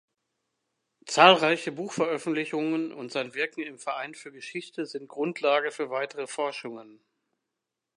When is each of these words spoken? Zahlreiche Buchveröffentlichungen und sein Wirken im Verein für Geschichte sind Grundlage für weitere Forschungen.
Zahlreiche 1.05 1.71
Buchveröffentlichungen 1.71 2.91
und 2.91 3.11
sein 3.11 3.35
Wirken 3.35 3.61
im 3.61 3.77
Verein 3.77 4.15
für 4.15 4.31
Geschichte 4.31 4.87
sind 4.87 5.07
Grundlage 5.07 5.69
für 5.69 5.91
weitere 5.91 6.25
Forschungen. 6.25 7.03